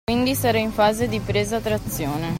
[0.09, 2.29] Quindi sarà in fase di presa-trazione.